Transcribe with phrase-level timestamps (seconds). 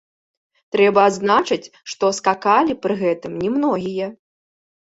[0.75, 4.13] Трэба адзначыць, што скакалі пры гэтым не многія.